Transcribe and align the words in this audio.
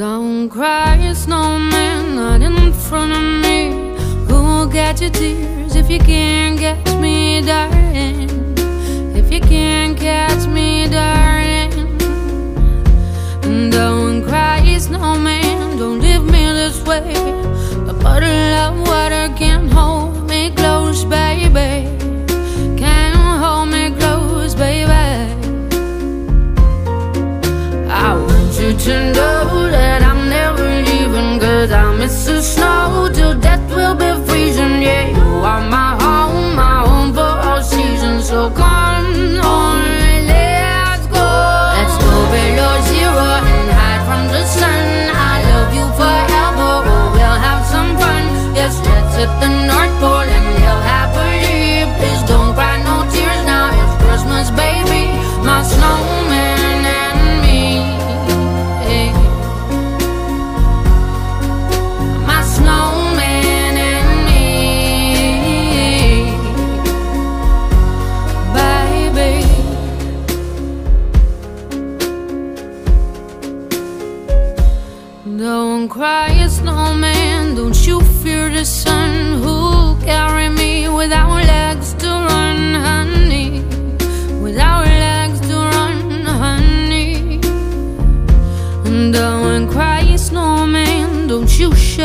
Don't 0.00 0.48
cry, 0.48 1.12
snowman, 1.12 2.14
not 2.14 2.40
in 2.40 2.72
front 2.72 3.12
of 3.12 3.22
me. 3.42 3.68
Who'll 4.28 4.66
get 4.66 4.98
your 5.02 5.10
tears 5.10 5.76
if 5.76 5.90
you 5.90 5.98
can't 5.98 6.58
catch 6.58 6.94
me, 6.98 7.42
darling? 7.42 8.30
If 9.14 9.30
you 9.30 9.40
can't 9.42 9.98
catch 9.98 10.46
me, 10.46 10.88
darling. 10.88 11.98
Don't 13.70 14.24
cry, 14.26 14.78
snowman, 14.78 15.76
don't 15.76 16.00
leave 16.00 16.24
me 16.24 16.44
this 16.60 16.82
way. 16.86 17.12
A 17.86 17.92
bottle 17.92 18.54
of 18.64 18.88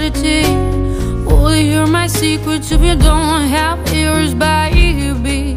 you 0.00 0.10
shed 0.10 0.16
a 0.16 0.22
tear. 0.22 1.24
Will 1.24 1.54
you 1.54 1.70
hear 1.70 1.86
my 1.86 2.06
secrets 2.06 2.70
if 2.70 2.80
you 2.80 2.96
don't 2.96 3.48
have 3.48 3.78
ears, 3.92 4.34
baby? 4.34 5.54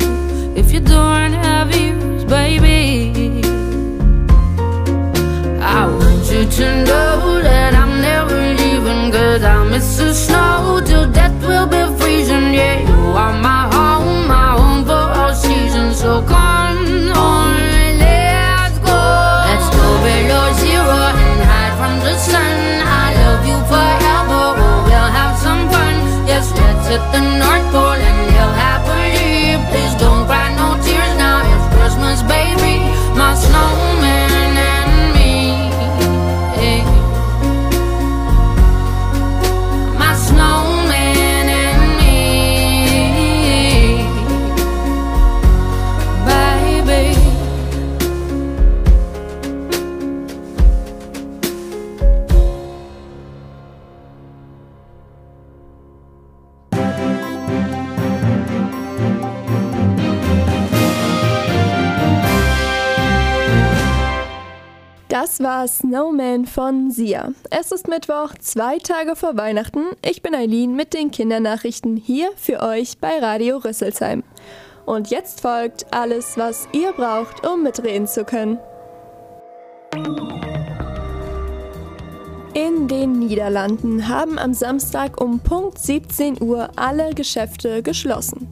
If 0.55 0.71
you 0.71 0.79
don't 0.79 1.33
have 1.33 1.75
ears, 1.75 2.25
baby. 2.25 3.41
I 5.61 5.87
want 5.87 6.31
you 6.31 6.45
to 6.45 6.83
know 6.85 7.41
that 7.41 7.73
I'm 7.73 8.01
never 8.01 8.39
leaving 8.59 9.11
Cause 9.11 9.43
I 9.43 9.63
miss 9.65 9.97
the 9.97 10.13
snow 10.13 10.81
till 10.85 11.11
death 11.11 11.35
will 11.45 11.67
be 11.67 11.83
freezing 11.99 12.53
Yeah, 12.53 12.79
you 12.89 12.99
are 13.23 13.33
my 13.41 13.61
home, 13.73 13.78
Das 65.39 65.47
war 65.47 65.67
Snowman 65.69 66.45
von 66.45 66.91
Sia. 66.91 67.31
Es 67.49 67.71
ist 67.71 67.87
Mittwoch, 67.87 68.33
zwei 68.39 68.77
Tage 68.77 69.15
vor 69.15 69.37
Weihnachten. 69.37 69.85
Ich 70.01 70.21
bin 70.21 70.35
Eileen 70.35 70.75
mit 70.75 70.93
den 70.93 71.11
Kindernachrichten 71.11 71.95
hier 71.95 72.29
für 72.35 72.61
euch 72.61 72.97
bei 72.97 73.19
Radio 73.19 73.55
Rüsselsheim. 73.57 74.23
Und 74.85 75.11
jetzt 75.11 75.39
folgt 75.39 75.85
alles, 75.91 76.37
was 76.37 76.67
ihr 76.73 76.91
braucht, 76.91 77.47
um 77.47 77.63
mitreden 77.63 78.05
zu 78.05 78.25
können. 78.25 78.59
In 82.53 82.89
den 82.89 83.19
Niederlanden 83.19 84.09
haben 84.09 84.37
am 84.37 84.53
Samstag 84.53 85.21
um 85.21 85.39
Punkt 85.39 85.79
17 85.79 86.41
Uhr 86.41 86.69
alle 86.75 87.13
Geschäfte 87.13 87.81
geschlossen. 87.81 88.45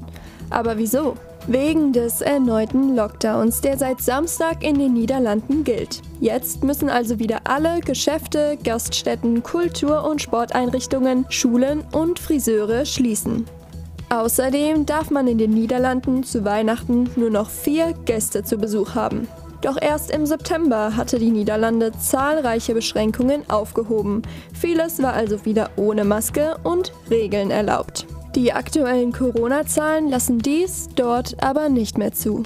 Aber 0.49 0.77
wieso? 0.77 1.17
Wegen 1.49 1.93
des 1.93 2.19
erneuten 2.19 2.93
Lockdowns, 2.93 3.61
der 3.61 3.77
seit 3.77 4.01
Samstag 4.01 4.63
in 4.63 4.77
den 4.77 4.93
Niederlanden 4.93 5.63
gilt. 5.63 6.01
Jetzt 6.19 6.61
müssen 6.61 6.89
also 6.89 7.19
wieder 7.19 7.39
alle 7.45 7.79
Geschäfte, 7.79 8.57
Gaststätten, 8.61 9.43
Kultur- 9.43 10.03
und 10.03 10.21
Sporteinrichtungen, 10.21 11.25
Schulen 11.29 11.85
und 11.93 12.19
Friseure 12.19 12.85
schließen. 12.85 13.45
Außerdem 14.09 14.85
darf 14.85 15.09
man 15.09 15.27
in 15.27 15.37
den 15.37 15.51
Niederlanden 15.51 16.23
zu 16.23 16.43
Weihnachten 16.43 17.09
nur 17.15 17.29
noch 17.29 17.49
vier 17.49 17.93
Gäste 18.03 18.43
zu 18.43 18.57
Besuch 18.57 18.95
haben. 18.95 19.29
Doch 19.61 19.77
erst 19.81 20.11
im 20.11 20.25
September 20.25 20.97
hatte 20.97 21.17
die 21.17 21.31
Niederlande 21.31 21.93
zahlreiche 21.97 22.73
Beschränkungen 22.73 23.49
aufgehoben. 23.49 24.21
Vieles 24.53 25.01
war 25.01 25.13
also 25.13 25.45
wieder 25.45 25.69
ohne 25.77 26.03
Maske 26.03 26.57
und 26.63 26.91
Regeln 27.09 27.51
erlaubt. 27.51 28.05
Die 28.37 28.53
aktuellen 28.53 29.13
Corona-Zahlen 29.13 30.09
lassen 30.09 30.37
dies 30.37 30.89
dort 30.95 31.43
aber 31.43 31.69
nicht 31.69 31.97
mehr 31.97 32.11
zu. 32.11 32.43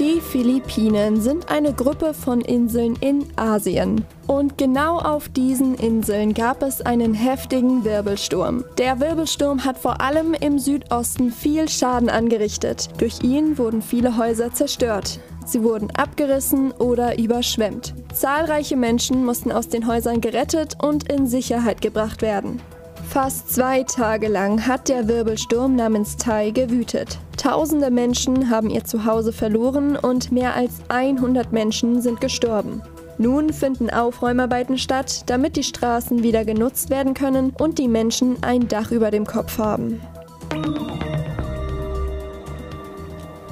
Die 0.00 0.22
Philippinen 0.22 1.20
sind 1.20 1.50
eine 1.50 1.74
Gruppe 1.74 2.14
von 2.14 2.40
Inseln 2.40 2.96
in 3.02 3.26
Asien. 3.36 4.06
Und 4.26 4.56
genau 4.56 5.00
auf 5.00 5.28
diesen 5.28 5.74
Inseln 5.74 6.32
gab 6.32 6.62
es 6.62 6.80
einen 6.80 7.12
heftigen 7.12 7.84
Wirbelsturm. 7.84 8.64
Der 8.78 9.00
Wirbelsturm 9.00 9.66
hat 9.66 9.76
vor 9.76 10.00
allem 10.00 10.32
im 10.32 10.58
Südosten 10.58 11.30
viel 11.30 11.68
Schaden 11.68 12.08
angerichtet. 12.08 12.88
Durch 12.96 13.22
ihn 13.22 13.58
wurden 13.58 13.82
viele 13.82 14.16
Häuser 14.16 14.50
zerstört. 14.54 15.20
Sie 15.46 15.62
wurden 15.62 15.90
abgerissen 15.90 16.72
oder 16.72 17.18
überschwemmt. 17.18 17.94
Zahlreiche 18.12 18.76
Menschen 18.76 19.24
mussten 19.24 19.52
aus 19.52 19.68
den 19.68 19.86
Häusern 19.86 20.20
gerettet 20.20 20.76
und 20.82 21.12
in 21.12 21.26
Sicherheit 21.26 21.80
gebracht 21.80 22.22
werden. 22.22 22.60
Fast 23.08 23.52
zwei 23.52 23.82
Tage 23.82 24.28
lang 24.28 24.66
hat 24.66 24.88
der 24.88 25.06
Wirbelsturm 25.08 25.76
namens 25.76 26.16
Tai 26.16 26.50
gewütet. 26.50 27.18
Tausende 27.36 27.90
Menschen 27.90 28.48
haben 28.48 28.70
ihr 28.70 28.84
Zuhause 28.84 29.32
verloren 29.32 29.96
und 29.96 30.32
mehr 30.32 30.54
als 30.54 30.80
100 30.88 31.52
Menschen 31.52 32.00
sind 32.00 32.20
gestorben. 32.20 32.80
Nun 33.18 33.52
finden 33.52 33.90
Aufräumarbeiten 33.90 34.78
statt, 34.78 35.24
damit 35.26 35.56
die 35.56 35.62
Straßen 35.62 36.22
wieder 36.22 36.44
genutzt 36.44 36.88
werden 36.88 37.14
können 37.14 37.52
und 37.58 37.78
die 37.78 37.88
Menschen 37.88 38.42
ein 38.42 38.68
Dach 38.68 38.90
über 38.90 39.10
dem 39.10 39.26
Kopf 39.26 39.58
haben. 39.58 40.00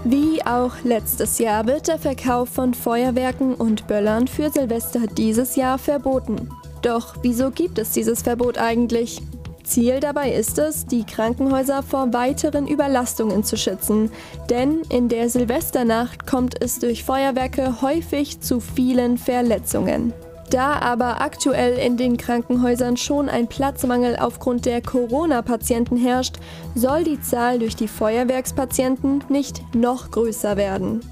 Wie 0.04 0.44
auch 0.46 0.72
letztes 0.82 1.38
Jahr 1.38 1.66
wird 1.66 1.88
der 1.88 1.98
Verkauf 1.98 2.48
von 2.48 2.72
Feuerwerken 2.72 3.54
und 3.54 3.86
Böllern 3.86 4.26
für 4.28 4.50
Silvester 4.50 5.00
dieses 5.06 5.56
Jahr 5.56 5.76
verboten. 5.76 6.48
Doch 6.80 7.16
wieso 7.22 7.50
gibt 7.50 7.78
es 7.78 7.92
dieses 7.92 8.22
Verbot 8.22 8.56
eigentlich? 8.56 9.20
Ziel 9.62 10.00
dabei 10.00 10.32
ist 10.32 10.58
es, 10.58 10.86
die 10.86 11.04
Krankenhäuser 11.04 11.82
vor 11.82 12.14
weiteren 12.14 12.66
Überlastungen 12.66 13.44
zu 13.44 13.58
schützen. 13.58 14.10
Denn 14.48 14.80
in 14.88 15.10
der 15.10 15.28
Silvesternacht 15.28 16.26
kommt 16.26 16.60
es 16.62 16.78
durch 16.78 17.04
Feuerwerke 17.04 17.82
häufig 17.82 18.40
zu 18.40 18.58
vielen 18.58 19.18
Verletzungen. 19.18 20.14
Da 20.50 20.80
aber 20.80 21.20
aktuell 21.20 21.78
in 21.78 21.96
den 21.96 22.16
Krankenhäusern 22.16 22.96
schon 22.96 23.28
ein 23.28 23.46
Platzmangel 23.46 24.16
aufgrund 24.16 24.66
der 24.66 24.82
Corona-Patienten 24.82 25.96
herrscht, 25.96 26.38
soll 26.74 27.04
die 27.04 27.20
Zahl 27.20 27.60
durch 27.60 27.76
die 27.76 27.86
Feuerwerkspatienten 27.86 29.22
nicht 29.28 29.62
noch 29.76 30.10
größer 30.10 30.56
werden. 30.56 31.02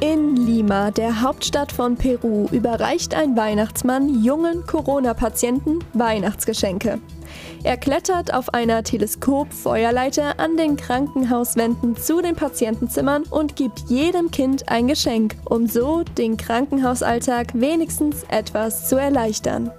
In 0.00 0.34
Lima, 0.36 0.90
der 0.90 1.20
Hauptstadt 1.20 1.70
von 1.70 1.96
Peru, 1.96 2.48
überreicht 2.50 3.14
ein 3.14 3.36
Weihnachtsmann 3.36 4.24
jungen 4.24 4.66
Corona-Patienten 4.66 5.80
Weihnachtsgeschenke. 5.92 6.98
Er 7.64 7.76
klettert 7.76 8.34
auf 8.34 8.52
einer 8.54 8.82
Teleskop-Feuerleiter 8.82 10.40
an 10.40 10.56
den 10.56 10.76
Krankenhauswänden 10.76 11.96
zu 11.96 12.20
den 12.20 12.34
Patientenzimmern 12.34 13.22
und 13.30 13.54
gibt 13.54 13.88
jedem 13.88 14.32
Kind 14.32 14.68
ein 14.68 14.88
Geschenk, 14.88 15.36
um 15.44 15.68
so 15.68 16.02
den 16.02 16.36
Krankenhausalltag 16.36 17.52
wenigstens 17.54 18.24
etwas 18.28 18.88
zu 18.88 18.96
erleichtern. 18.96 19.70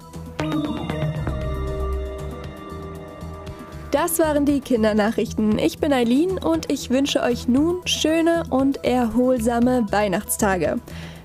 Das 3.90 4.18
waren 4.18 4.46
die 4.46 4.60
Kindernachrichten. 4.60 5.58
Ich 5.58 5.78
bin 5.78 5.92
Eileen 5.92 6.38
und 6.38 6.72
ich 6.72 6.88
wünsche 6.88 7.22
euch 7.22 7.48
nun 7.48 7.86
schöne 7.86 8.44
und 8.48 8.82
erholsame 8.82 9.86
Weihnachtstage. 9.90 10.80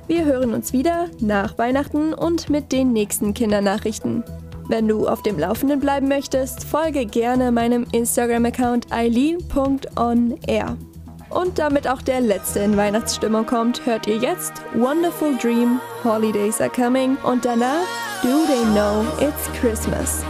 Wir 0.07 0.25
hören 0.25 0.53
uns 0.53 0.73
wieder 0.73 1.07
nach 1.19 1.57
Weihnachten 1.57 2.13
und 2.13 2.49
mit 2.49 2.73
den 2.73 2.91
nächsten 2.91 3.33
Kindernachrichten. 3.33 4.23
Wenn 4.69 4.87
du 4.87 5.07
auf 5.07 5.23
dem 5.23 5.39
Laufenden 5.39 5.79
bleiben 5.79 6.07
möchtest, 6.07 6.63
folge 6.63 7.07
gerne 7.07 7.51
meinem 7.51 7.87
Instagram-Account 7.91 8.91
eileen.onair. 8.91 10.77
Und 11.31 11.57
damit 11.57 11.87
auch 11.87 12.03
der 12.03 12.21
letzte 12.21 12.59
in 12.59 12.77
Weihnachtsstimmung 12.77 13.47
kommt, 13.47 13.85
hört 13.87 14.05
ihr 14.05 14.17
jetzt 14.17 14.53
Wonderful 14.75 15.35
Dream, 15.41 15.81
Holidays 16.03 16.61
are 16.61 16.69
coming 16.69 17.17
und 17.23 17.45
danach 17.45 17.83
Do 18.21 18.45
They 18.47 18.63
Know 18.71 19.03
It's 19.19 19.49
Christmas. 19.59 20.23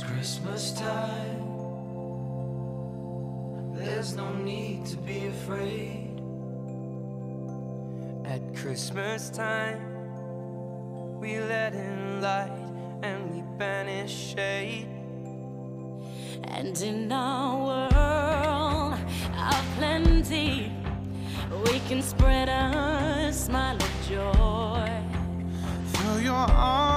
Christmas 0.00 0.72
time, 0.72 1.44
There's 3.74 4.14
no 4.14 4.32
need 4.34 4.86
to 4.86 4.96
be 4.96 5.26
afraid. 5.26 6.20
At 8.24 8.40
Christmas 8.54 9.30
time, 9.30 9.80
we 11.20 11.40
let 11.40 11.74
in 11.74 12.20
light 12.20 12.52
and 13.02 13.30
we 13.30 13.42
banish 13.58 14.34
shade. 14.34 14.88
And 16.44 16.80
in 16.80 17.10
our 17.10 17.56
world 17.66 19.00
of 19.36 19.64
plenty, 19.76 20.72
we 21.64 21.80
can 21.88 22.02
spread 22.02 22.48
a 22.48 23.32
smile 23.32 23.76
of 23.76 24.08
joy. 24.08 24.90
Throw 25.92 26.16
your 26.18 26.34
arms 26.34 26.87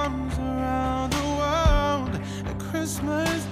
Christmas 2.81 3.50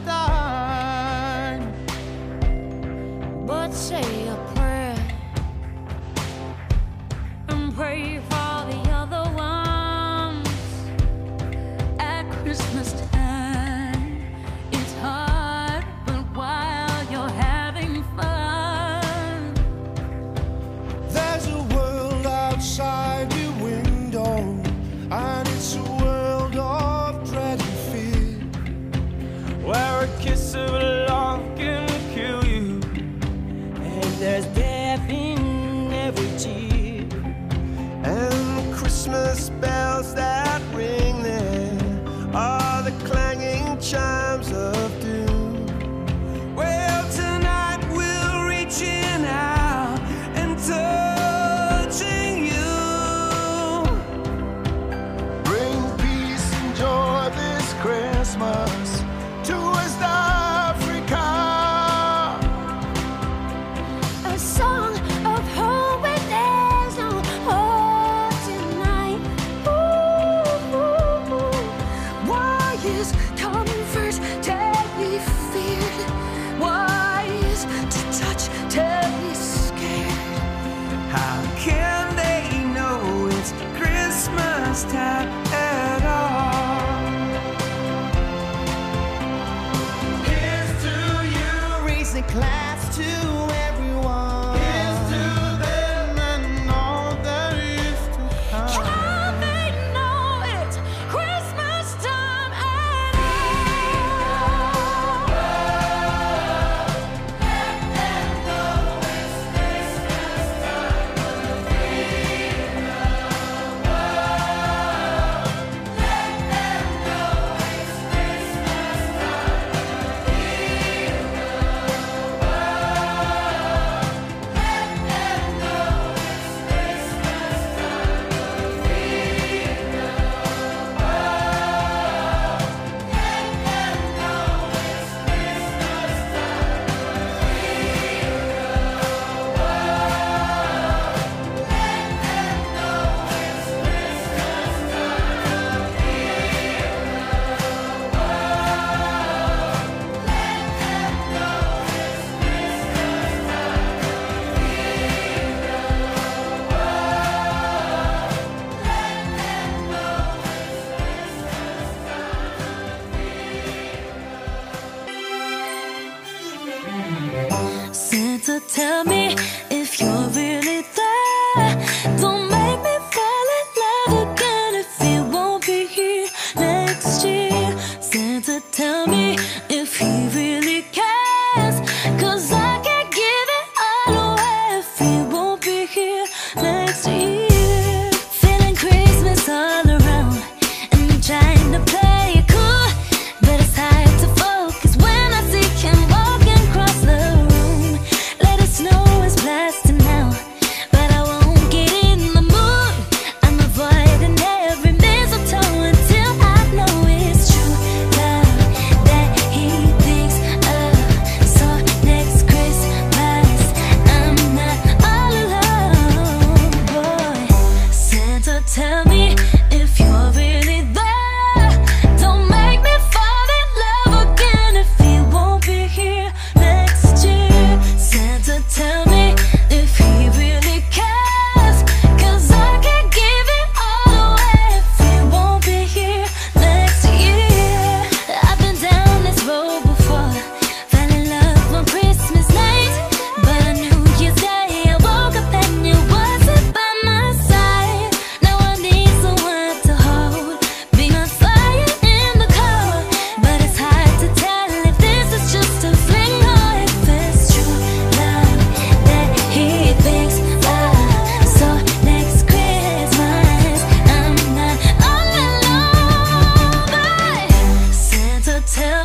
tell 268.61 268.98